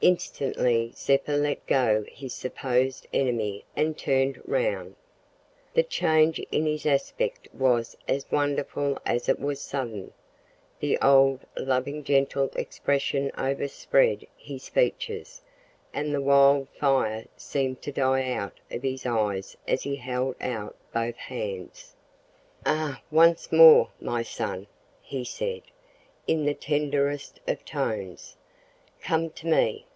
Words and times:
Instantly 0.00 0.92
Zeppa 0.94 1.32
let 1.32 1.66
go 1.66 2.04
his 2.06 2.32
supposed 2.32 3.08
enemy 3.12 3.64
and 3.74 3.98
turned 3.98 4.40
round. 4.46 4.94
The 5.74 5.82
change 5.82 6.38
in 6.52 6.66
his 6.66 6.86
aspect 6.86 7.48
was 7.52 7.96
as 8.06 8.30
wonderful 8.30 8.96
as 9.04 9.28
it 9.28 9.40
was 9.40 9.60
sudden. 9.60 10.12
The 10.78 10.98
old, 11.00 11.40
loving, 11.56 12.04
gentle 12.04 12.48
expression 12.54 13.32
overspread 13.36 14.24
his 14.36 14.68
features, 14.68 15.42
and 15.92 16.14
the 16.14 16.20
wild 16.20 16.68
fire 16.78 17.24
seemed 17.36 17.82
to 17.82 17.90
die 17.90 18.30
out 18.30 18.60
of 18.70 18.84
his 18.84 19.04
eyes 19.04 19.56
as 19.66 19.82
he 19.82 19.96
held 19.96 20.36
out 20.40 20.76
both 20.94 21.16
hands. 21.16 21.96
"Ah! 22.64 23.02
once 23.10 23.50
more, 23.50 23.90
my 24.00 24.22
son!" 24.22 24.68
he 25.02 25.24
said, 25.24 25.62
in 26.28 26.44
the 26.44 26.54
tenderest 26.54 27.40
of 27.48 27.64
tones. 27.64 28.36
"Come 29.00 29.30
to 29.30 29.48
me. 29.48 29.86